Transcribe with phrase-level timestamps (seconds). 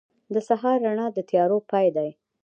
[0.33, 2.09] •د سهار رڼا د تیارو پای دی.